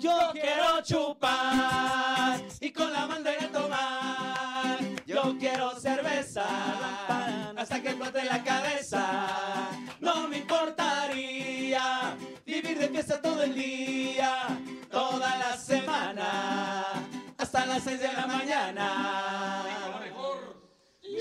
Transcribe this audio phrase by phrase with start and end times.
[0.00, 4.78] Yo quiero chupar y con la bandera tomar.
[5.04, 6.46] Yo quiero cerveza
[7.54, 9.68] hasta que explote la cabeza.
[10.00, 12.16] No me importaría
[12.46, 14.46] vivir de fiesta todo el día,
[14.90, 16.82] toda la semana,
[17.36, 19.64] hasta las seis de la mañana.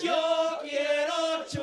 [0.02, 1.59] Yo quiero chupar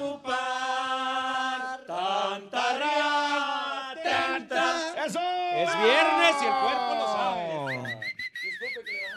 [5.77, 8.00] Es viernes y el cuerpo lo sabe.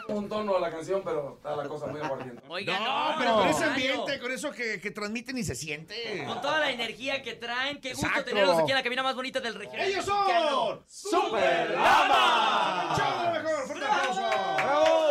[0.08, 2.42] Un tono a la canción, pero está la cosa muy aguardiente.
[2.48, 6.24] Oiga, No, no, pero con ese ambiente, con eso que, que transmiten y se siente.
[6.26, 8.30] Con toda la energía que traen, qué gusto Exacto.
[8.30, 9.86] tenerlos aquí en la cabina más bonita del regional.
[9.86, 10.50] ¡Ellos mexicano.
[10.50, 10.84] son!
[10.88, 12.94] ¡Super Lama!
[12.96, 13.66] ¡Chau, lo mejor!
[13.66, 14.20] ¡Fuerte aplauso!
[14.56, 15.10] ¡Bravo!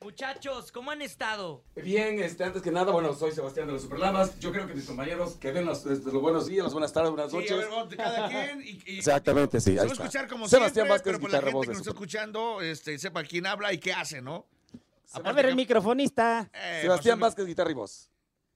[0.00, 1.62] Muchachos, ¿cómo han estado?
[1.76, 4.38] Bien, este, antes que nada, bueno, soy Sebastián de los Superlamas.
[4.40, 7.10] Yo creo que mis compañeros que den los, este, los buenos días, las buenas tardes,
[7.10, 7.52] buenas Sí, noches.
[7.52, 8.62] a ver, vamos de cada quien.
[8.62, 9.72] Y, y- Exactamente, sí.
[9.72, 11.68] Se va a escuchar como Sebastián siempre, Vázquez, pero por la guitarra, gente voz que
[11.72, 14.46] nos está Super- escuchando, este, sepa quién habla y qué hace, ¿no?
[15.12, 16.48] A ver, el microfonista.
[16.54, 18.08] Eh, Sebastián pues, Vázquez, guitarra y voz.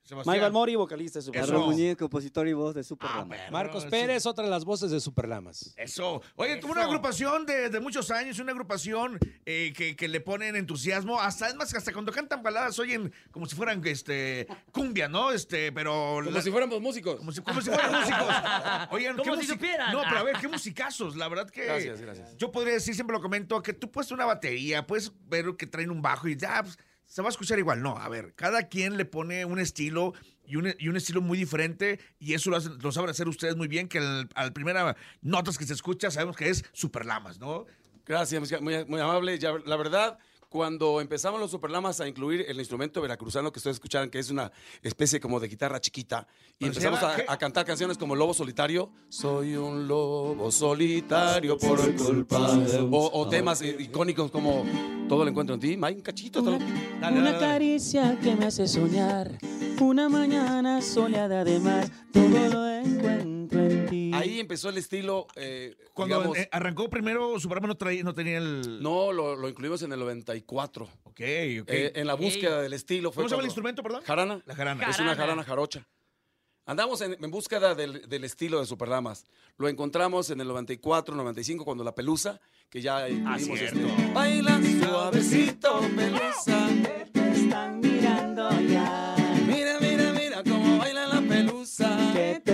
[0.04, 0.34] Sebastián.
[0.34, 1.42] Mike Balmori, vocalista de Super.
[1.42, 4.98] Carlos Muñiz, compositor y voz de Super Ah, Marcos Pérez, otra de las voces de
[5.00, 5.74] Superlamas.
[5.76, 6.20] Eso.
[6.34, 10.56] Oye, tuvo una agrupación de, de muchos años, una agrupación eh, que, que le ponen
[10.56, 11.20] entusiasmo.
[11.20, 15.30] Hasta, es más, hasta cuando cantan baladas oyen como si fueran este, cumbia, ¿no?
[15.30, 15.92] Este, pero.
[16.16, 17.16] Como la- si fuéramos músicos.
[17.16, 18.26] como si, como si fueran músicos.
[18.90, 19.92] Oigan, Como qué si supieran.
[19.92, 21.14] No, pero a ver, qué musicazos.
[21.16, 21.64] La verdad que.
[21.64, 22.36] Gracias, gracias.
[22.38, 25.90] Yo podría decir, siempre lo comento, que tú puedes una batería, puedes ver que traen
[25.92, 26.76] un bajo y ya, pues,
[27.12, 27.82] se va a escuchar igual.
[27.82, 30.14] No, a ver, cada quien le pone un estilo
[30.46, 33.68] y un, y un estilo muy diferente y eso lo, hacen- saben hacer ustedes muy
[33.68, 37.66] bien, que al, al primera notas que se escucha sabemos que es Super Lamas, ¿no?
[38.06, 39.38] Gracias, muy, muy amable.
[39.66, 40.18] La verdad,
[40.52, 44.52] cuando empezamos los Superlamas a incluir el instrumento veracruzano que ustedes escucharon, que es una
[44.82, 46.26] especie como de guitarra chiquita,
[46.58, 52.54] y se empezamos a, cantar canciones como Lobo Solitario, Soy un lobo solitario por culpa
[52.56, 52.78] de...
[52.80, 54.64] O, o temas icónicos como
[55.08, 56.42] Todo lo encuentro en ti, Mike, un cachito.
[56.42, 56.58] todo-
[57.00, 57.38] Dale, Una dale.
[57.46, 59.38] caricia que me hace soñar,
[59.80, 63.11] una mañana soleada de mar, todo lo encuentro.
[64.32, 68.14] Ahí empezó el estilo, eh, Cuando digamos, eh, arrancó primero, Super Lama no, traía- no
[68.14, 68.82] tenía el...
[68.82, 70.84] no, lo, lo incluimos en el 94.
[71.04, 71.20] Ok, ok.
[71.20, 73.12] Eh, en la búsqueda del estilo.
[73.12, 74.02] Fue ¿Cómo se llama el instrumento, perdón?
[74.04, 74.42] Jarana.
[74.46, 74.88] La jarana.
[74.90, 75.44] Es una Jarana.
[75.44, 75.86] jarocha.
[76.64, 79.24] Andamos en, en búsqueda del, del estilo de Superlamas.
[79.58, 82.40] Lo encontramos en el 94, 95, cuando la pelusa,
[82.70, 83.80] que ya incluimos cierto.
[83.80, 84.12] este.
[84.12, 86.68] Baila suavecito, pelusa.
[87.12, 89.16] Te están mirando ya,
[89.46, 92.10] Mira, mira, mira cómo baila la pelusa.
[92.14, 92.51] que te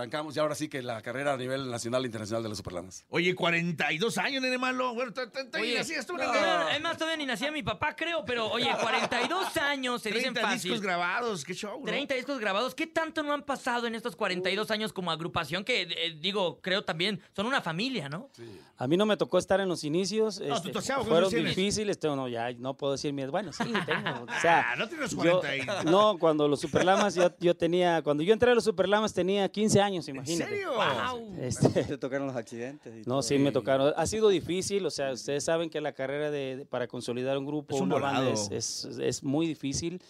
[0.00, 3.04] arrancamos ya ahora sí que la carrera a nivel nacional e internacional de los Superlamas.
[3.10, 4.94] Oye, 42 años, nene malo.
[4.94, 5.12] Bueno,
[5.54, 9.56] Oye, así estuvo no, es más, todavía ni nacía mi papá, creo, pero oye, 42
[9.58, 10.70] años, se dicen 30 fácil.
[10.70, 11.84] discos grabados, qué show, ¿no?
[11.86, 12.74] 30 discos grabados.
[12.74, 15.64] ¿Qué tanto no han pasado en estos 42 años como agrupación?
[15.64, 18.30] Que, eh, digo, creo también, son una familia, ¿no?
[18.76, 20.40] A mí no me tocó estar en los inicios.
[20.40, 20.72] No, este,
[21.04, 21.98] fueron difíciles.
[21.98, 24.22] Tengo, no, ya no puedo decir mi Bueno, sí, tengo.
[24.24, 28.02] O sea, Ah, no tienes yo- 40 y- no, cuando los Superlamas yo, yo tenía,
[28.02, 30.50] cuando yo entré a los Superlamas tenía 15 años, ¿En imagínate.
[30.50, 30.70] serio?
[30.74, 31.34] ¡Wow!
[31.40, 32.92] Este, Te tocaron los accidentes.
[32.94, 33.22] y no, todo.
[33.22, 33.92] sí me tocaron.
[33.96, 37.46] Ha sido difícil, o sea, ustedes saben que la carrera de, de- para consolidar un
[37.46, 40.00] grupo, Es un una banda, es, es- es muy difícil.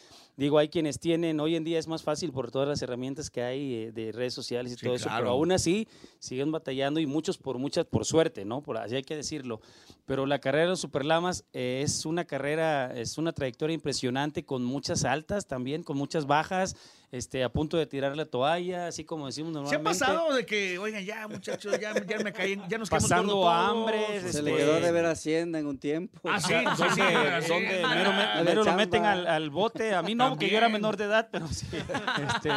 [0.41, 3.43] Digo, hay quienes tienen, hoy en día es más fácil por todas las herramientas que
[3.43, 5.19] hay eh, de redes sociales y Sí, todo eso, claro.
[5.19, 5.87] pero aún así
[6.19, 8.63] siguen batallando y muchos por muchas, por suerte, ¿no?
[8.63, 9.61] Por así hay que decirlo.
[10.07, 14.65] Pero la carrera de los Superlamas eh, es una carrera, es una trayectoria impresionante con
[14.65, 16.75] muchas altas también, con muchas bajas,
[17.13, 19.85] este, a punto de tirar la toalla, así como decimos ¿Se ha normalmente.
[19.99, 23.53] pasado de que, oigan, ya, muchachos, ya, ya me caí, ya nos quedamos Pasando todos?
[23.53, 26.19] hambre, Se este, le quedó de ver Hacienda en un tiempo.
[26.25, 27.53] Ah, sí, sí, sí, de- sí.
[27.89, 29.93] mero, me- mero lo meten al, al bote.
[29.93, 31.67] A mí no, porque yo era menor de edad, pero sí.
[31.73, 32.51] Este,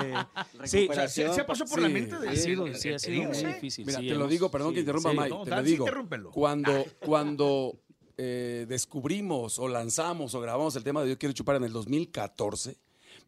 [0.65, 3.43] sí, O sea, ¿se, pasado por la mente de ha sido, sí, ha sido muy
[3.45, 3.85] difícil.
[3.85, 5.17] Mira, sí, te lo digo, perdón sí, que interrumpa, sí.
[5.17, 5.85] Mike, No, te lo digo.
[5.85, 6.31] interrúmpelo.
[6.31, 7.79] Cuando, cuando
[8.17, 12.77] eh, descubrimos o lanzamos o grabamos el tema de Yo Quiero Chupar en el 2014,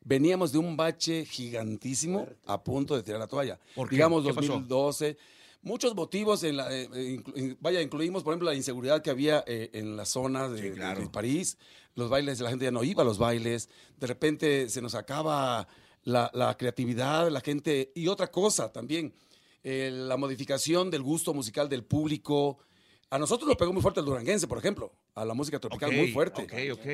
[0.03, 3.59] veníamos de un bache gigantísimo a punto de tirar la toalla.
[3.73, 3.95] ¿Por qué?
[3.95, 4.63] Digamos ¿Qué pasó?
[5.66, 5.70] 2012.
[5.70, 9.09] Muchos motivos, en la, eh, eh, inclu- in- vaya, incluimos, por ejemplo, la inseguridad que
[9.09, 11.02] había eh, en la zona de, Sí, claro.
[11.02, 11.58] de París.
[11.96, 13.70] Los bailes, la gente ya no iba a los bailes.
[13.97, 15.67] De repente se nos acaba
[16.03, 17.91] la, la creatividad, la gente.
[17.96, 19.14] Y otra cosa también,
[19.64, 22.59] eh, la modificación del gusto musical del público.
[23.09, 26.11] A nosotros nos pegó muy fuerte el duranguense, por ejemplo, a la música tropical muy
[26.11, 26.41] fuerte.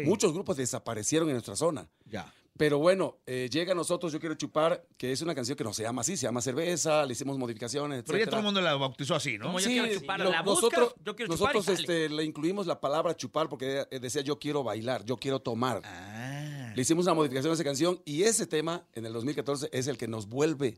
[0.05, 1.89] Muchos grupos desaparecieron en nuestra zona.
[2.05, 2.31] Ya.
[2.57, 5.73] Pero bueno, eh, llega a nosotros Yo Quiero Chupar, que es una canción que no
[5.73, 8.75] se llama así, se llama Cerveza, le hicimos modificaciones, Pero ya todo el mundo la
[8.75, 9.45] bautizó así, ¿no?
[9.45, 12.23] Como yo Sí, quiero chupar, lo- la buscas, nosotros, yo quiero chupar nosotros este, le
[12.23, 15.81] incluimos la palabra chupar porque eh, decía yo quiero bailar, yo quiero tomar.
[15.85, 16.71] Ah.
[16.75, 19.97] Le hicimos una modificación a esa canción y ese tema en el 2014 es el
[19.97, 20.77] que nos vuelve,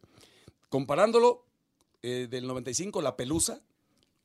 [0.70, 1.46] comparándolo
[2.02, 3.62] eh, del 95, La Pelusa,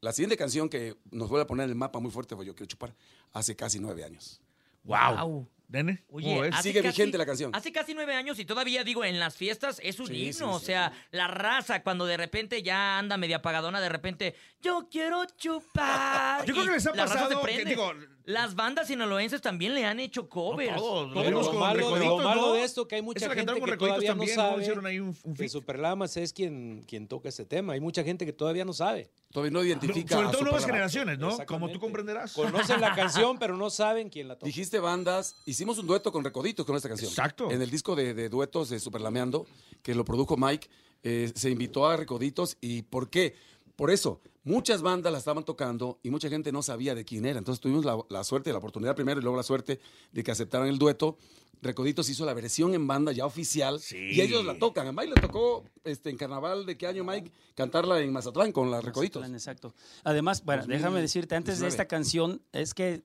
[0.01, 2.55] la siguiente canción que nos vuelve a poner en el mapa muy fuerte fue Yo
[2.55, 2.95] Quiero Chupar,
[3.33, 4.41] hace casi nueve años.
[4.85, 4.97] Wow.
[5.15, 5.49] Guau.
[5.71, 7.55] Hace Sigue casi- vigente la canción.
[7.55, 10.33] Hace casi nueve años y todavía digo, en las fiestas es un Sí, himno.
[10.33, 10.67] sí, o sí.
[10.67, 16.45] sea, la raza, cuando de repente ya anda media apagadona, de repente, yo quiero chupar.
[16.47, 17.93] Yo creo que les ha la raza se pasado que, digo,
[18.29, 20.77] Las bandas sinaloenses también le han hecho covers.
[20.77, 22.53] todos, Pero vimos lo malo, Recoditos, lo malo ¿no?
[22.53, 24.43] de esto que hay mucha gente que todavía no también, ¿no?
[24.43, 25.49] sabe Hicieron ahí un- un que.
[25.49, 27.73] Superlamas es quien, quien toca ese tema.
[27.73, 29.09] Hay mucha gente que todavía no sabe.
[29.33, 30.15] Todavía no identifica.
[30.17, 31.39] Sobre todo nuevas generaciones, ¿no?
[31.47, 32.35] Como tú comprenderás.
[32.35, 34.45] Conocen la canción, pero no saben quién la toca.
[34.47, 37.09] Dijiste bandas, hicimos un dueto con Recoditos con esta canción.
[37.09, 37.51] Exacto.
[37.51, 39.47] En el disco de, de duetos de Superlameando,
[39.83, 40.69] que lo produjo Mike,
[41.03, 42.59] eh, se invitó a Recoditos.
[42.61, 43.37] ¿Y por qué?
[43.75, 47.39] Por eso, muchas bandas la estaban tocando y mucha gente no sabía de quién era.
[47.39, 49.79] Entonces tuvimos la, la suerte, la oportunidad primero y luego la suerte
[50.13, 51.17] de que aceptaran el dueto.
[51.61, 53.97] Recoditos hizo la versión en banda ya oficial Sí.
[54.13, 54.87] y ellos la tocan.
[54.87, 58.71] A Mike le tocó este, en carnaval de qué año, Mike, cantarla en Mazatlán con
[58.71, 59.21] las Recoditos.
[59.21, 59.75] Mazatlán, Exacto.
[60.05, 61.69] Además, bueno, déjame decirte, antes de 2019.
[61.69, 63.03] esta canción, es que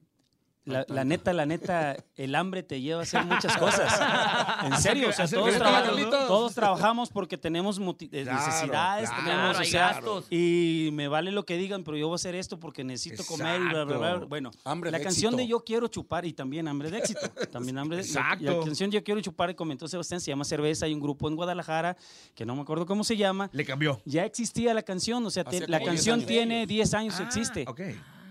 [0.65, 3.92] la, la neta, la neta, el hambre te lleva a hacer muchas cosas.
[4.63, 6.27] En serio, o sea, todos, que- traba- Carlitos.
[6.27, 9.24] todos trabajamos porque tenemos eh, necesidades, claro.
[9.24, 10.25] tenemos, Claro, o hay sea, gastos.
[10.30, 13.60] y me vale lo que digan, pero yo voy a hacer esto porque necesito comer
[13.62, 14.15] y bla, bla, bla.
[14.25, 15.45] Bueno, Hambre la de canción de.
[15.48, 17.19] Yo Quiero Chupar y también Hambre de Éxito.
[17.51, 18.44] También Hambre de Exacto.
[18.44, 20.86] La canción Yo Quiero Chupar, y comentó Sebastián, se llama Cerveza.
[20.86, 21.98] Hay un grupo en Guadalajara
[22.36, 23.50] que no me acuerdo cómo se llama.
[23.51, 24.01] Le cambió.
[24.06, 27.24] Ya existía la canción, o sea, te- la como 10 canción tiene 10 años, Ah,
[27.24, 27.66] existe.
[27.68, 27.81] Ok.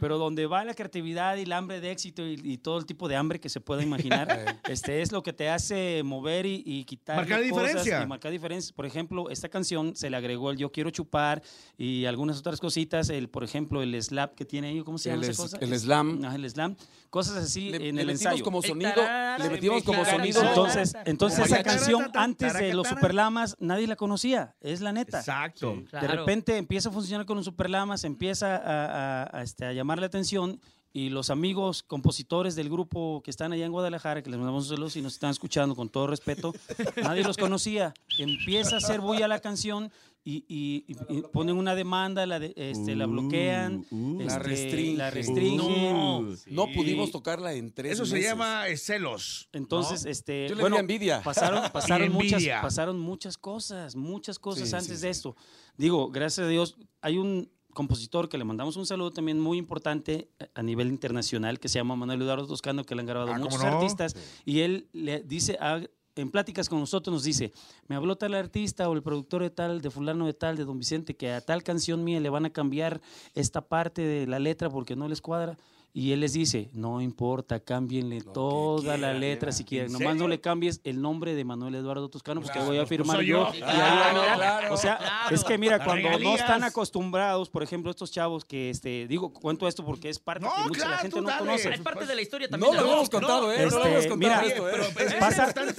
[0.03, 3.07] Pero donde va la creatividad y el hambre de éxito y, y todo el tipo
[3.07, 4.27] de hambre que se pueda imaginar,
[4.69, 8.03] este es lo que te hace mover y, y quitar Marcar cosas diferencia.
[8.03, 8.73] y marcar diferencias.
[8.73, 11.41] Por ejemplo, esta canción se le agregó el Yo quiero chupar
[11.79, 13.11] y algunas otras cositas.
[13.11, 15.65] El, por ejemplo, el slap que tiene ahí, ¿cómo se llama El esa es- cosa?
[15.65, 16.25] el slam.
[16.25, 16.75] Ajá, el slam.
[17.09, 18.43] Cosas así Le, en le el metimos ensayo.
[18.45, 18.91] como sonido,
[19.39, 20.43] le metimos como sonido.
[20.43, 25.19] Entonces, entonces esa canción antes de los Superlamas nadie la conocía, es la neta.
[25.19, 25.77] Exacto.
[25.77, 26.09] De Claro.
[26.09, 30.07] repente empieza a funcionar con los superlamas, empieza a, a- a, este, a llamar la
[30.07, 30.61] atención
[30.95, 34.71] y los amigos compositores del grupo que están allá en Guadalajara, que les mandamos un
[34.77, 36.53] saludo si nos están escuchando con todo respeto,
[37.03, 37.95] nadie los conocía.
[38.19, 39.91] Empieza a hacer bulla la canción
[40.25, 44.99] y, y- y- y ponen una demanda, la, de- este, la bloquean, La este, restringen.
[44.99, 45.57] la restringen.
[45.57, 46.21] No.
[46.47, 49.49] No Y- pudimos tocarla en tres Eso se llama eh, celos.
[49.55, 50.11] Entonces, ¿no?
[50.11, 51.23] este, Yo le bueno, di envidia.
[51.23, 55.19] pasaron, pasaron Y muchas, pasaron muchas cosas, muchas cosas Sí, antes sí, de sí.
[55.19, 55.37] esto.
[55.79, 60.29] Digo, gracias a Dios, hay un compositor que le mandamos un saludo también muy importante
[60.55, 63.45] a- nivel internacional que se llama Manuel Eduardo Toscano, que le han grabado Ah, ¿cómo
[63.51, 63.69] muchos no?
[63.79, 64.15] artistas
[64.45, 65.81] y él le dice ah,
[66.15, 67.53] en pláticas con nosotros nos dice,
[67.89, 70.79] me habló tal artista o el productor de tal, de fulano de tal, de don
[70.79, 73.01] Vicente, que a tal canción mía le van a cambiar
[73.35, 75.57] esta parte de la letra porque no les cuadra.
[75.95, 79.89] Y él les dice, no importa, cámbienle Lo toda la letra si quieren.
[79.89, 82.81] ¿En Nomás no le cambies el nombre de Manuel Eduardo Toscano, porque Claro, voy a
[82.81, 83.51] pues firmar yo.
[83.53, 84.73] Claro, claro.
[84.73, 85.35] O sea, Claro.
[85.37, 89.69] es que mira, cuando no están acostumbrados, por ejemplo, estos chavos que, este, digo, cuento
[89.69, 91.39] esto porque es parte No, que mucha claro, la gente no dale.
[91.41, 91.75] conoce.
[91.75, 92.75] Es parte de la historia también.
[92.75, 93.57] No lo contado, ¿eh?
[93.59, 94.73] no lo Este, habíamos contado mira, esto, ¿eh?
[94.73, 95.15] pero- pero es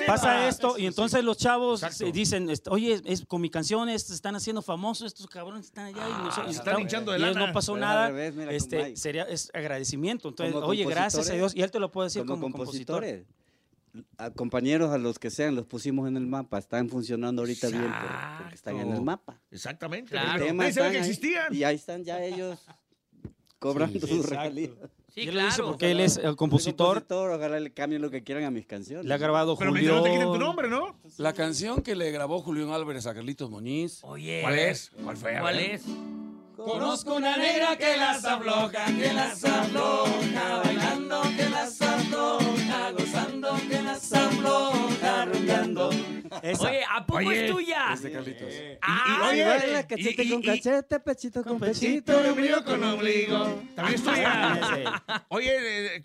[0.06, 2.06] pasa, esto y entonces los chavos Exacto.
[2.06, 6.04] se dicen, este, oye, es, con mi canción están haciendo famosos, estos cabrones están allá
[6.08, 7.48] y, y están hinchando de lana.
[7.48, 8.12] no pasó nada.
[8.52, 10.03] este, sería es agradecimiento.
[10.12, 13.02] Entonces, Como oye, gracias a Dios y él te lo puede decir como, como, compositor.
[13.04, 13.28] compositores.
[14.18, 16.58] A compañeros, a los que sean, los pusimos en el mapa.
[16.58, 19.04] Están funcionando ahorita bien por- porque están en el Exacto.
[19.06, 19.42] mapa.
[19.52, 20.10] Exactamente.
[20.12, 20.52] Claro.
[20.54, 21.54] nadie sabía que están ahí, existían.
[21.54, 22.60] Y ahí están ya ellos
[23.60, 24.30] cobrando sus exacto.
[24.32, 24.72] regalías.
[25.14, 25.66] Sí, lo dice claro.
[25.68, 29.06] porque él es el Soy compositor, ojalá le cambien lo que quieran a mis canciones.
[29.06, 30.48] le ha grabado Pero mientras no te quiten tu Julio.
[30.48, 30.98] nombre, ¿no?
[31.18, 34.00] La canción que le grabó Julián Álvarez a Carlitos Muñiz.
[34.06, 34.42] Oye.
[34.42, 34.92] ¿Cuál es?
[35.04, 35.38] ¿Cuál fue?
[35.40, 35.84] ¿Cuál es?
[36.66, 42.92] Conozco una negra que las afloja, que las afloja, bailando, que las afloja,
[43.70, 44.12] que las.
[46.42, 46.68] Esa.
[46.68, 47.46] Oye, ¿a poco Oye.
[47.46, 47.94] es tuya?
[47.94, 48.48] Es de Carlitos.
[48.82, 52.12] Ah, oye, Baila cachete y- con y- cachete, pechito con pechito.
[52.14, 53.62] Pechito, ombligo con ombligo.
[53.76, 54.60] También es tuya.
[54.62, 54.84] Ese.
[55.30, 56.04] Oye, eh,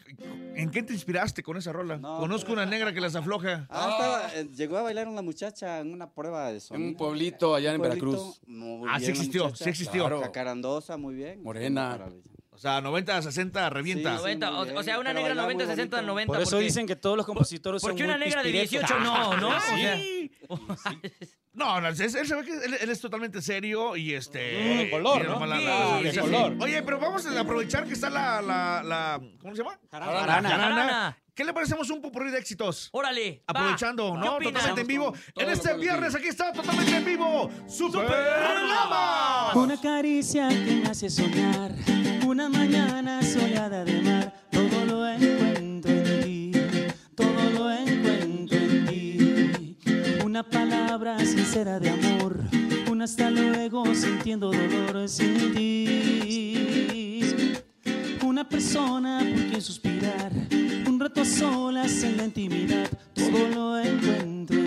[0.56, 1.96] ¿en qué te inspiraste con esa rola?
[1.96, 3.66] No, Conozco una negra que las afloja.
[3.70, 6.88] Ah, estaba- eh, llegó a bailar una muchacha en una prueba de En sonido.
[6.90, 8.40] un pueblito allá en Pueblito, Veracruz.
[8.46, 10.02] muy Ah, bien sí existió, sí existió.
[10.02, 10.20] Claro.
[10.20, 11.42] Cacarandosa, muy bien.
[11.42, 11.90] Morena.
[11.90, 12.22] Maravilla.
[12.58, 14.10] O sea, 90, 60, revienta.
[14.16, 16.06] Sí, 90, muy o, bien, o sea, una negra bailaba 90, muy 60, bonito.
[16.12, 16.32] 90.
[16.32, 18.88] Por eso porque- dicen que todos los compositores son Porque una muy negra de pispiretos.
[18.88, 19.48] 18 no, ¿no?
[19.56, 20.32] O sea, Sí.
[21.58, 24.38] No, no, él, él se ve que él, él es totalmente serio y este.
[24.38, 25.44] De color, ¿no?
[25.44, 26.54] la- la- de sí, color.
[26.60, 28.40] Oye, pero vamos a aprovechar que está la.
[28.40, 29.78] la, la ¿Cómo se llama?
[29.90, 30.48] Jarana.
[30.48, 31.18] Jarana.
[31.34, 32.88] ¿Qué le parecemos un popurrí de éxitos?
[32.90, 33.42] Órale.
[33.46, 34.38] Aprovechando, ¿Qué ¿no?
[34.38, 35.12] Totalmente en vivo.
[35.36, 37.48] En este viernes aquí está totalmente en vivo.
[37.68, 39.52] ¡Superlama!
[39.54, 41.70] Una caricia que me hace soñar,
[42.26, 45.57] una mañana soleada de mar, todo lo encuentro
[50.38, 52.38] Una palabra sincera de amor,
[52.88, 57.34] un hasta luego sintiendo dolor sin ti.
[58.22, 60.30] Una persona por quien suspirar,
[60.86, 64.57] un rato a solas en la intimidad, todo lo encuentro.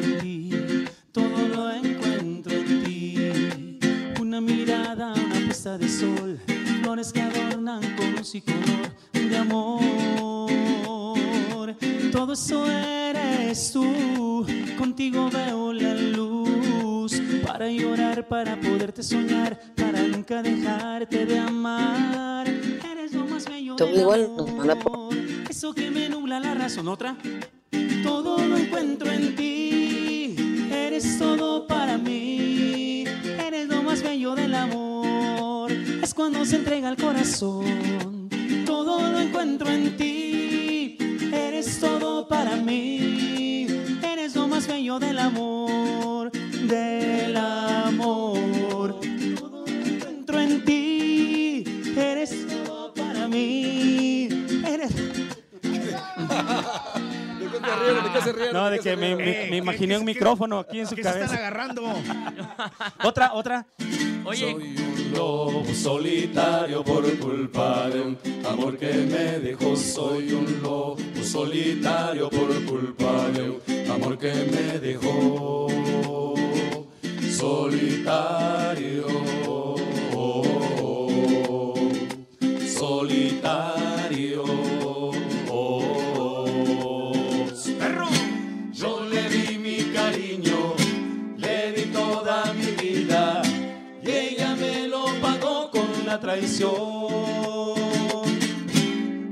[17.76, 22.48] Llorar, para poderte soñar, para nunca dejarte de amar.
[22.48, 25.16] Eres lo más bello del amor,
[25.50, 26.88] eso que me nubla la razón.
[26.88, 27.16] Otra.
[28.04, 30.36] Todo lo encuentro en ti,
[30.72, 33.06] eres todo para mí,
[33.40, 38.28] eres lo más bello del amor, es cuando se entrega el corazón,
[38.66, 40.98] todo lo encuentro en ti,
[41.32, 43.68] eres todo para mí,
[44.04, 45.61] eres lo más bello del amor,
[50.62, 51.64] en ti,
[51.98, 54.30] eres todo para mí,
[54.68, 54.96] eres...
[54.96, 55.12] ¿De
[57.50, 58.04] qué se ríen?
[58.04, 58.54] ¿De qué se ríen?
[58.54, 59.44] No, de qué que me, ríen?
[59.44, 61.38] me- me imaginé un micrófono aquí en su Que se están cabeza.
[61.48, 61.84] agarrando.
[63.04, 63.66] Otra, otra.
[64.24, 69.76] Oye, un lobo solitario por culpa de un amor que me dejó.
[69.76, 73.60] Soy un lobo solitario por culpa de un
[73.92, 75.68] amor que me dejó.
[77.32, 79.06] Solitario.
[82.82, 84.44] Solitario.
[88.74, 90.74] Yo le di mi cariño,
[91.38, 93.44] le di toda mi vida
[94.02, 96.72] y ella me lo pagó con la traición.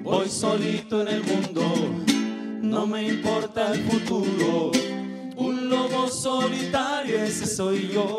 [0.04, 1.64] Voy solito en el mundo,
[2.62, 4.72] no me importa el futuro.
[5.38, 8.19] Un lobo solitario, ese soy yo.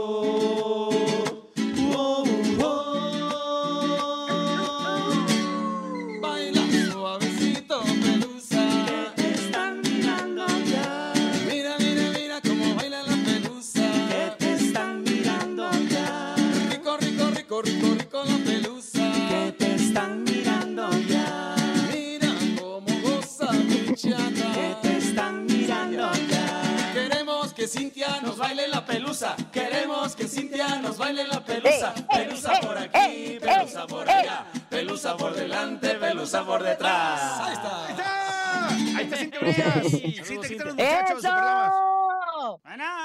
[28.91, 29.37] Pelusa.
[29.53, 31.95] Queremos que Cintia nos baile la pelusa.
[32.13, 34.47] Pelusa por aquí, pelusa por allá.
[34.69, 37.21] Pelusa por delante, pelusa por detrás.
[37.41, 37.87] Ahí está.
[37.87, 38.69] ¡Ahí está!
[38.99, 40.27] ¡Ahí está Cintia Urias!
[40.27, 41.23] Cintia, ¿qué tal los muchachos?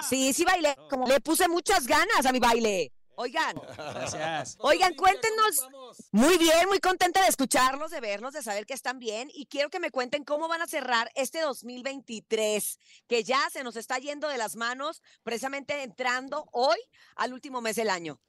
[0.10, 0.76] Sí, sí bailé.
[0.90, 2.92] Como le puse muchas ganas a mi baile.
[3.18, 4.58] Oigan, Gracias.
[4.60, 5.68] oigan, cuéntenos.
[6.12, 9.30] Muy bien, muy contenta de escucharlos, de verlos, de saber que están bien.
[9.34, 13.76] Y quiero que me cuenten cómo van a cerrar este 2023, que ya se nos
[13.76, 16.78] está yendo de las manos, precisamente entrando hoy
[17.16, 18.20] al último mes del año.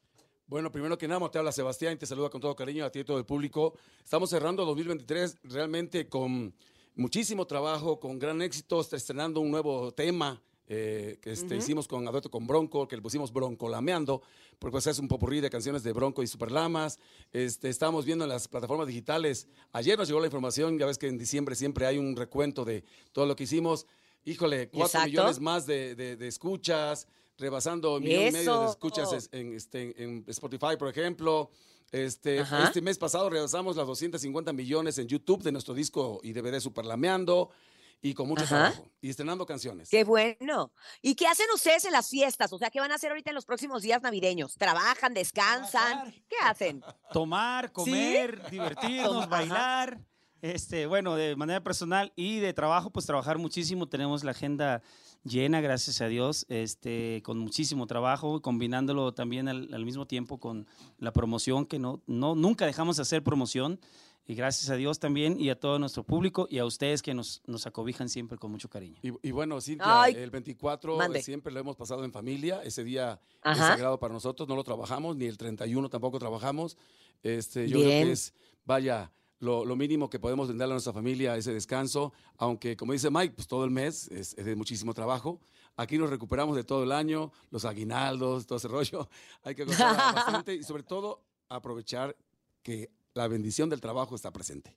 [0.47, 3.00] Bueno, primero que nada, te habla Sebastián y te saluda con todo cariño a ti
[3.00, 3.76] y a todo el público.
[4.05, 6.55] Estamos cerrando 2023 realmente con
[6.95, 12.30] muchísimo trabajo, con gran éxito, estrenando un nuevo tema eh, que este, hicimos con Adoto
[12.30, 14.23] con Bronco, que le pusimos Broncolameando,
[14.58, 16.99] porque pues, es un popurrí de canciones de Bronco y Superlamas.
[17.32, 19.46] Este, estamos viendo en las plataformas digitales.
[19.73, 22.85] Ayer nos llegó la información, ya ves que en diciembre siempre hay un recuento de
[23.12, 23.87] todo lo que hicimos.
[24.25, 25.06] Híjole, cuatro Exacto.
[25.08, 27.06] millones más de, de- de escuchas,
[27.38, 31.50] rebasando millón y medio de escuchas es- en, este, en Spotify, por ejemplo.
[31.92, 32.64] Este, Ajá.
[32.64, 37.50] este mes pasado rebasamos las 250 millones en YouTube de nuestro disco y DVD Superlameando
[38.00, 38.70] y con mucho Ajá.
[38.70, 39.88] trabajo y estrenando canciones.
[39.88, 40.72] Qué bueno.
[41.02, 42.52] ¿Y qué hacen ustedes en las fiestas?
[42.52, 44.54] O sea, ¿qué van a hacer ahorita en los próximos días navideños?
[44.56, 46.12] ¿Trabajan, descansan?
[46.28, 46.82] ¿Qué hacen?
[47.12, 50.00] Tomar, comer, divertirnos, bailar.
[50.42, 53.88] Este, bueno, de manera personal y de trabajo, pues trabajar muchísimo.
[53.88, 54.82] Tenemos la agenda
[55.24, 60.66] llena, gracias a Dios, este, con muchísimo trabajo, combinándolo también al, al mismo tiempo con
[60.98, 63.80] la promoción, que no, no, nunca dejamos de hacer promoción.
[64.28, 67.42] Y gracias a Dios también y a todo nuestro público y a ustedes que nos,
[67.47, 68.99] nos acobijan siempre con mucho cariño.
[69.02, 71.23] Y, y bueno, Cintia, Ay, el 24 mande.
[71.23, 72.61] siempre lo hemos pasado en familia.
[72.64, 73.68] Ese día es Ajá.
[73.68, 76.76] sagrado para nosotros, no lo trabajamos, ni el 31 tampoco trabajamos.
[77.23, 78.06] Este, yo creo Bien.
[78.06, 82.76] que es, vaya, lo, lo mínimo que podemos brindarle a nuestra familia ese descanso, aunque
[82.76, 85.40] como dice Mike, pues todo el mes es, es de muchísimo trabajo.
[85.76, 89.09] Aquí nos recuperamos de todo el año, los aguinaldos, todo ese rollo.
[89.45, 92.16] Hay que gozar bastante y sobre todo aprovechar
[92.62, 94.76] que la bendición del trabajo está presente.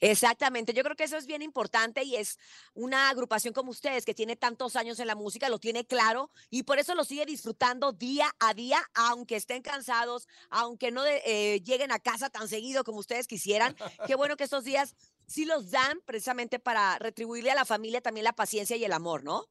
[0.00, 2.38] Exactamente, yo creo que eso es bien importante y es
[2.74, 6.64] una agrupación como ustedes que tiene tantos años en la música, lo tiene claro y
[6.64, 11.60] por eso lo sigue disfrutando día a día, aunque estén cansados, aunque no de- eh,
[11.62, 13.76] lleguen a casa tan seguido como ustedes quisieran.
[14.06, 14.94] Qué bueno que estos días
[15.26, 19.22] sí los dan precisamente para retribuirle a la familia también la paciencia y el amor,
[19.22, 19.46] ¿no?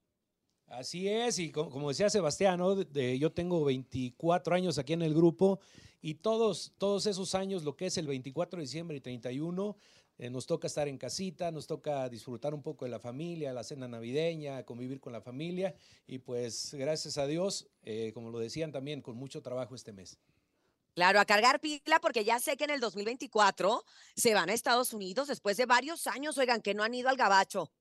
[0.68, 2.76] Así es, y co- como decía Sebastián, ¿no?
[2.76, 5.60] De- de- yo tengo 24 años aquí en el grupo
[6.04, 9.78] y todos, todos esos años, lo que es el 24 de diciembre y 31,
[10.18, 13.64] eh, nos toca estar en casita, nos toca disfrutar un poco de la familia, la
[13.64, 15.74] cena navideña, convivir con la familia
[16.06, 20.20] y pues gracias a Dios, eh, como lo decían también, con mucho trabajo este mes.
[20.94, 24.94] Claro, a cargar pila porque ya sé que en el 2024 se van a Estados
[24.94, 27.72] Unidos después de varios años, oigan, que no han ido al gabacho.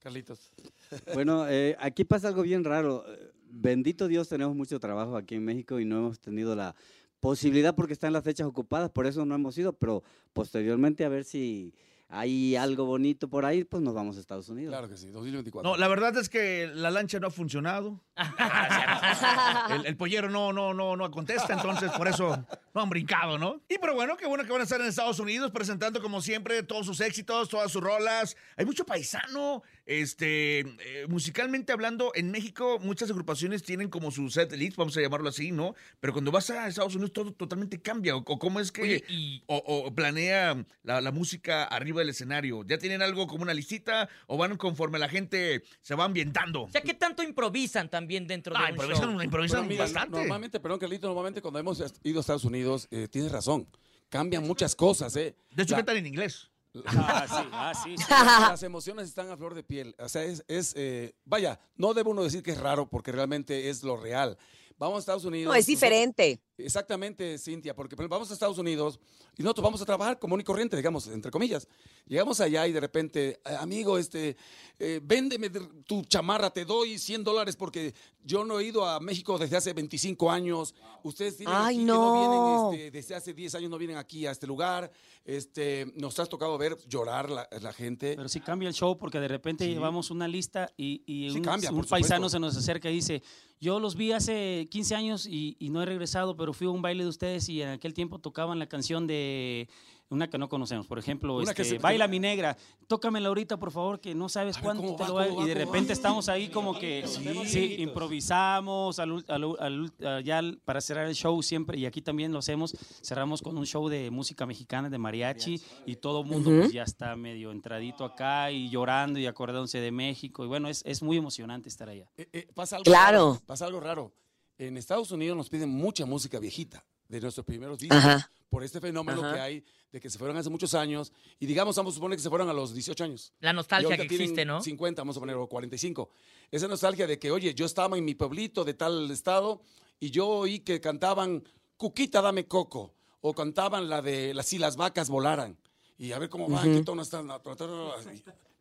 [0.00, 0.50] Carlitos.
[1.14, 3.04] Bueno, eh, aquí pasa algo bien raro.
[3.44, 6.74] Bendito Dios, tenemos mucho trabajo aquí en México y no hemos tenido la
[7.20, 11.24] posibilidad porque están las fechas ocupadas, por eso no hemos ido, pero posteriormente a ver
[11.24, 11.72] si
[12.12, 14.72] hay algo bonito por ahí, pues nos vamos a Estados Unidos.
[14.72, 15.70] Claro que sí, 2024.
[15.70, 18.00] No, la verdad es que la lancha no ha funcionado.
[19.70, 23.60] el, el pollero no, no, no, no contesta, entonces por eso no han brincado, ¿no?
[23.68, 26.64] Y pero bueno, qué bueno que van a estar en Estados Unidos presentando como siempre
[26.64, 28.36] todos sus éxitos, todas sus rolas.
[28.56, 34.52] Hay mucho paisano, este, eh, musicalmente hablando, en México muchas agrupaciones tienen como su set
[34.52, 35.74] list, vamos a llamarlo así, ¿no?
[35.98, 38.14] Pero cuando vas a Estados Unidos todo totalmente cambia.
[38.14, 42.10] ¿O, o cómo es que Oye, y- o, o planea la, la música arriba del
[42.10, 42.64] escenario?
[42.64, 46.62] ¿Ya tienen algo como una listita o van conforme la gente se va ambientando?
[46.62, 49.22] O sea, ¿qué tanto improvisan también dentro de Ah, un improvisan, show?
[49.22, 50.16] improvisan mira, bastante.
[50.18, 53.66] Normalmente, perdón, Carlito, normalmente cuando hemos ido a Estados Unidos, eh, tienes razón.
[54.08, 55.36] Cambian muchas cosas, ¿eh?
[55.54, 56.49] De hecho, La- cantan en inglés.
[56.86, 58.04] Ah, sí, ah, sí, sí.
[58.08, 59.94] las emociones están a flor de piel.
[59.98, 63.68] O sea, es, es, eh, vaya, no debe uno decir que es raro porque realmente
[63.70, 64.38] es lo real.
[64.80, 65.44] Vamos a Estados Unidos.
[65.52, 66.40] No, es nosotros- diferente.
[66.56, 68.98] Exactamente, Cintia, porque por ejemplo, vamos a Estados Unidos
[69.38, 71.66] y nosotros vamos a trabajar común y corriente, digamos, entre comillas.
[72.06, 74.36] Llegamos allá y de repente, "Eh, amigo, este,
[74.78, 77.94] eh, véndeme de- tu chamarra, te doy 100 dólares porque
[78.24, 80.74] yo no he ido a México desde hace 25 años.
[81.02, 82.70] Ustedes tienen Ay, aquí que no.
[82.70, 84.90] vienen, este, desde hace 10 años no vienen aquí a este lugar.
[85.24, 88.14] Este, nos has tocado ver llorar la, la gente.
[88.16, 89.70] Pero sí cambia el show porque de repente Sí.
[89.72, 93.22] llevamos una lista y, y Sí un, cambia, un paisano se nos acerca y dice,
[93.60, 96.80] yo los vi hace 15 años y, y no he regresado, pero fui a un
[96.80, 99.68] baile de ustedes y en aquel tiempo tocaban la canción de
[100.10, 102.56] una que no conocemos, por ejemplo, este, se- Baila mi negra,
[102.88, 105.46] tócamela ahorita por favor que no sabes ver, cuánto ¿cómo te va, lo va- y
[105.46, 111.14] de repente estamos ahí como que sí, improvisamos al al al ya para cerrar el
[111.14, 114.98] show siempre y aquí también lo hacemos, cerramos con un show de música mexicana de
[114.98, 119.78] mariachi y todo el mundo pues, ya está medio entradito acá y llorando y acordándose
[119.80, 122.10] de México y bueno, es, es muy emocionante estar allá.
[122.16, 123.32] Eh, eh, pasa algo Claro.
[123.34, 124.12] raro, Pasa algo raro.
[124.58, 127.98] En Estados Unidos nos piden mucha música viejita de nuestros primeros discos.
[127.98, 128.30] Ajá.
[128.48, 129.34] Por este fenómeno Ajá.
[129.34, 131.12] que hay de que se fueron hace muchos años.
[131.38, 133.32] Y digamos, vamos a suponer que se fueron a los 18 años.
[133.40, 134.62] La nostalgia que existe, ¿no?
[134.62, 136.08] 50, vamos a poner, o 45.
[136.50, 139.60] Esa nostalgia de que, oye, yo estaba en mi pueblito de tal estado
[139.98, 141.42] y yo oí que cantaban
[141.76, 142.94] Cuquita, dame coco.
[143.22, 145.56] O cantaban la de las si las vacas volaran.
[145.98, 147.28] Y a ver cómo van, qué tono están.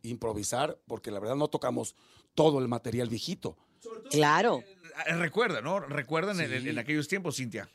[0.02, 1.96] Improvisar, porque la verdad no tocamos
[2.34, 3.58] todo el material viejito.
[4.10, 4.64] Claro.
[5.08, 5.80] Eh, Recuerda, ¿no?
[5.80, 7.70] Recuerdan en aquellos tiempos, Cintia.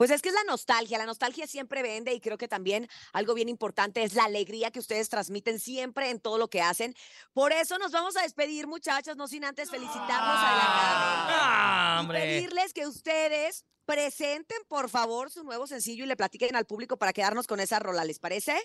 [0.00, 3.34] Pues es que es la nostalgia, la nostalgia siempre vende y creo que también algo
[3.34, 6.94] bien importante es la alegría que ustedes transmiten siempre en todo lo que hacen.
[7.34, 12.20] Por eso nos vamos a despedir, muchachos, no sin antes adelantarles ¡Ah, y hombre!
[12.20, 17.12] pedirles que ustedes presenten, por favor, su nuevo sencillo y le platiquen al público para
[17.12, 18.56] quedarnos con esa rola, ¿les parece?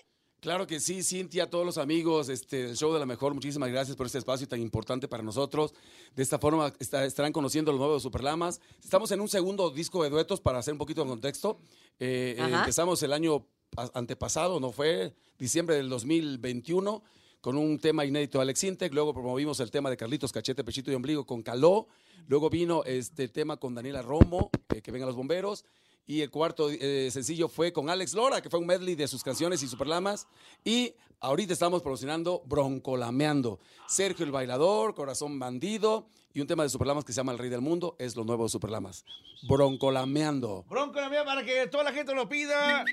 [0.46, 3.96] Claro que sí, Cintia, todos los amigos este, del show de la mejor, muchísimas gracias
[3.96, 5.74] por este espacio tan importante para nosotros.
[6.14, 8.60] De esta forma está- estarán conociendo los nuevos Superlamas.
[8.80, 11.58] Estamos en un segundo disco de duetos para hacer un poquito de contexto.
[11.98, 13.44] Eh, eh, empezamos el año
[13.76, 17.02] a- antepasado, no fue diciembre del 2021,
[17.40, 18.94] con un tema inédito de Alex Intec.
[18.94, 21.88] Luego promovimos el tema de Carlitos Cachete, Pechito y Ombligo con Caló.
[22.28, 25.64] Luego vino este tema con Daniela Romo, eh, que vengan los bomberos.
[26.06, 29.24] Y el cuarto eh, sencillo fue con Alex Lora, que fue un medley de sus
[29.24, 30.28] canciones y superlamas.
[30.64, 33.58] Y ahorita estamos promocionando Broncolameando.
[33.88, 37.50] Sergio el Bailador, Corazón Bandido y un tema de superlamas que se llama El Rey
[37.50, 37.96] del Mundo.
[37.98, 39.04] Es lo nuevo de superlamas.
[39.48, 40.64] Broncolameando.
[40.68, 42.84] Bronco la mía para que toda la gente lo pida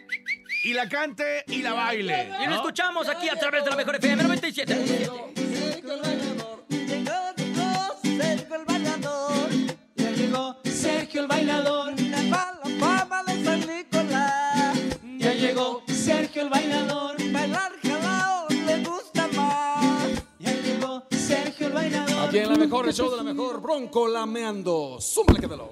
[0.63, 2.30] y la cante y la baile.
[2.41, 2.56] Y lo ¿no?
[2.56, 5.12] escuchamos aquí a través de la mejor FM 97.
[16.43, 17.17] El bailador.
[20.39, 22.27] Ya llegó Sergio el bailador.
[22.27, 24.97] Aquí en la mejor, el show de la mejor, Broncolameando.
[24.99, 25.71] Súmale que te lo.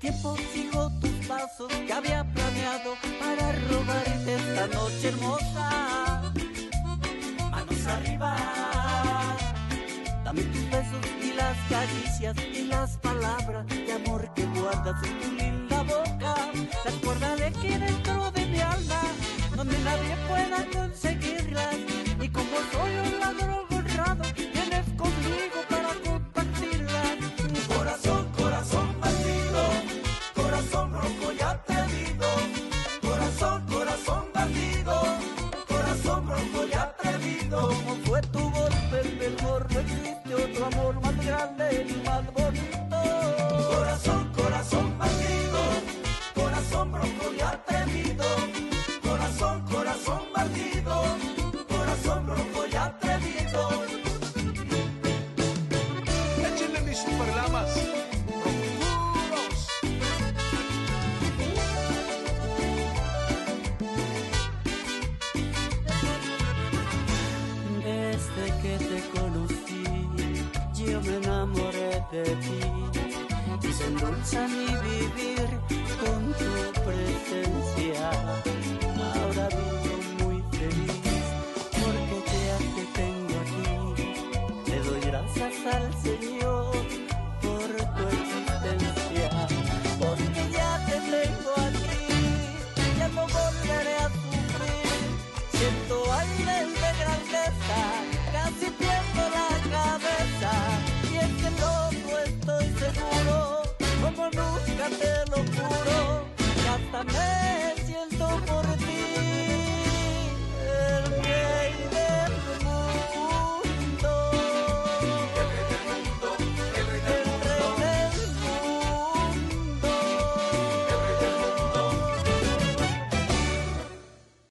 [0.00, 6.32] Tiempo sigo tus pasos que había planeado para robarte esta noche hermosa.
[7.50, 8.36] Manos arriba,
[10.24, 15.32] dame tus besos y las caricias y las palabras de amor que guardas en tu
[15.32, 16.34] linda boca.
[16.86, 19.02] Recuérdale aquí dentro de mi alma,
[19.54, 21.19] donde nadie pueda conseguirlas.
[38.32, 38.59] Como
[85.34, 86.29] porque ya